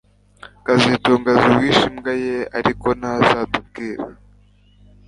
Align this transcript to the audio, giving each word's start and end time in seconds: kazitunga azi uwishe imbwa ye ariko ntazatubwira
kazitunga 0.65 1.27
azi 1.35 1.47
uwishe 1.55 1.85
imbwa 1.91 2.11
ye 2.23 2.37
ariko 2.57 2.87
ntazatubwira 2.99 4.03